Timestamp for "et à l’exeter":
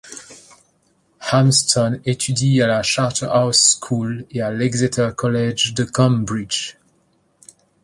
4.31-5.09